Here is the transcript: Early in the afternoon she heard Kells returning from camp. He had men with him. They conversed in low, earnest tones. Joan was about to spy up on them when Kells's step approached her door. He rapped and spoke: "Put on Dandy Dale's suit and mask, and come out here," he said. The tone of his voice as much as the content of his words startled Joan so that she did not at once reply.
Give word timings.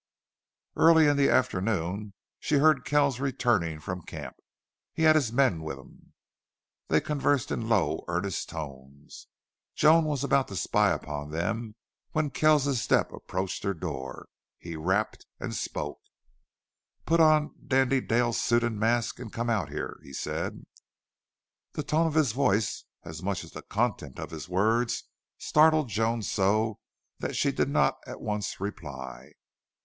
Early 0.75 1.05
in 1.05 1.15
the 1.15 1.29
afternoon 1.29 2.13
she 2.39 2.55
heard 2.55 2.85
Kells 2.85 3.19
returning 3.19 3.79
from 3.79 4.01
camp. 4.01 4.35
He 4.95 5.03
had 5.03 5.31
men 5.31 5.61
with 5.61 5.77
him. 5.77 6.13
They 6.87 6.99
conversed 7.01 7.51
in 7.51 7.69
low, 7.69 8.03
earnest 8.07 8.49
tones. 8.49 9.27
Joan 9.75 10.05
was 10.05 10.23
about 10.23 10.47
to 10.47 10.55
spy 10.55 10.89
up 10.91 11.07
on 11.07 11.29
them 11.29 11.75
when 12.13 12.31
Kells's 12.31 12.81
step 12.81 13.11
approached 13.13 13.61
her 13.61 13.75
door. 13.75 14.27
He 14.57 14.75
rapped 14.75 15.27
and 15.39 15.53
spoke: 15.53 16.01
"Put 17.05 17.19
on 17.19 17.53
Dandy 17.63 18.01
Dale's 18.01 18.41
suit 18.41 18.63
and 18.63 18.79
mask, 18.79 19.19
and 19.19 19.31
come 19.31 19.51
out 19.51 19.69
here," 19.69 19.99
he 20.01 20.13
said. 20.13 20.63
The 21.73 21.83
tone 21.83 22.07
of 22.07 22.15
his 22.15 22.31
voice 22.31 22.85
as 23.03 23.21
much 23.21 23.43
as 23.43 23.51
the 23.51 23.61
content 23.61 24.17
of 24.17 24.31
his 24.31 24.49
words 24.49 25.03
startled 25.37 25.89
Joan 25.89 26.23
so 26.23 26.79
that 27.19 27.35
she 27.35 27.51
did 27.51 27.69
not 27.69 27.99
at 28.07 28.19
once 28.19 28.59
reply. 28.59 29.33